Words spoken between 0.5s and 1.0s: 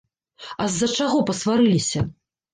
А з-за